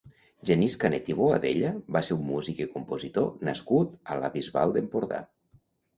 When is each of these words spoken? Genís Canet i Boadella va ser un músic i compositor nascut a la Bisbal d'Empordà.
Genís 0.49 0.75
Canet 0.83 1.09
i 1.13 1.15
Boadella 1.17 1.73
va 1.97 2.01
ser 2.07 2.17
un 2.17 2.23
músic 2.29 2.63
i 2.65 2.69
compositor 2.77 3.29
nascut 3.51 3.95
a 4.15 4.19
la 4.23 4.33
Bisbal 4.39 4.75
d'Empordà. 4.79 5.21